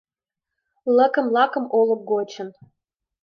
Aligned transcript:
Лыкым-лакым 0.95 1.65
олык 1.79 2.01
гочын 2.11 2.49